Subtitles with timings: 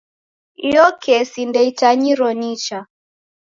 [0.67, 2.79] Iyo kesi ndeitanyiro nicha.